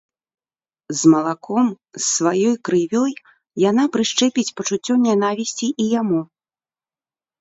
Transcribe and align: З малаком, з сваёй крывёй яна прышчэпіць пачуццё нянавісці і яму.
З 1.01 1.11
малаком, 1.15 1.67
з 1.97 2.01
сваёй 2.13 2.55
крывёй 2.69 3.11
яна 3.69 3.83
прышчэпіць 3.97 4.53
пачуццё 4.61 4.93
нянавісці 5.07 5.67
і 5.85 5.91
яму. 6.01 6.21